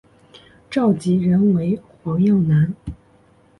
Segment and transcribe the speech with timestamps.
[0.67, 2.73] 召集人为黄耀南。